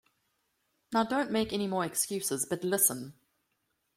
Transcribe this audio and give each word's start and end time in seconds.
Now 0.91 1.03
don’t 1.03 1.29
make 1.29 1.53
any 1.53 1.67
more 1.67 1.85
excuses, 1.85 2.47
but 2.49 2.63
listen! 2.63 3.13